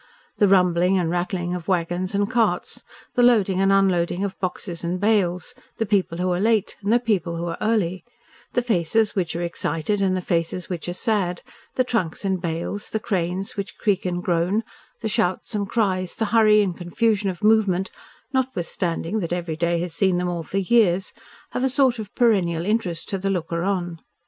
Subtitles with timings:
[0.39, 4.99] The rumbling and rattling of waggons and carts, the loading and unloading of boxes and
[4.99, 8.03] bales, the people who are late, and the people who are early,
[8.53, 11.43] the faces which are excited, and the faces which are sad,
[11.75, 14.63] the trunks and bales, and cranes which creak and groan,
[15.01, 17.91] the shouts and cries, the hurry and confusion of movement,
[18.33, 21.13] notwithstanding that every day has seen them all for years,
[21.51, 23.99] have a sort of perennial interest to the looker on.